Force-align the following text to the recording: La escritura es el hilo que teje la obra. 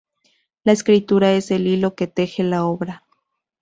La 0.63 0.71
escritura 0.71 1.33
es 1.33 1.51
el 1.51 1.67
hilo 1.67 1.93
que 1.93 2.07
teje 2.07 2.41
la 2.43 2.65
obra. 2.65 3.05